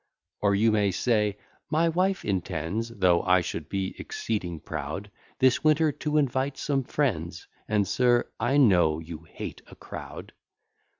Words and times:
Or 0.41 0.55
you 0.55 0.71
may 0.71 0.89
say 0.89 1.37
"My 1.69 1.87
wife 1.87 2.25
intends, 2.25 2.89
Though 2.89 3.21
I 3.21 3.41
should 3.41 3.69
be 3.69 3.93
exceeding 3.99 4.59
proud, 4.59 5.11
This 5.37 5.63
winter 5.63 5.91
to 5.91 6.17
invite 6.17 6.57
some 6.57 6.83
friends, 6.83 7.47
And, 7.67 7.87
sir, 7.87 8.27
I 8.39 8.57
know 8.57 8.97
you 8.97 9.19
hate 9.25 9.61
a 9.67 9.75
crowd." 9.75 10.33